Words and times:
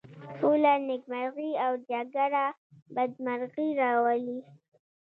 سوله 0.39 0.73
نېکمرغي 0.87 1.51
او 1.65 1.71
جگړه 1.89 2.45
بدمرغي 2.95 3.69
راولي. 3.81 4.39